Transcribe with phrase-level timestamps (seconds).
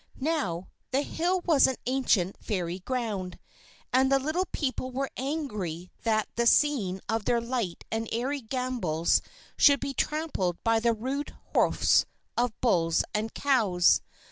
[0.19, 3.37] Now, the hill was ancient Fairy ground,
[3.93, 9.21] and the Little People were angry that the scene of their light and airy gambols
[9.57, 14.01] should be trampled by the rude hoofs of bulls and cows.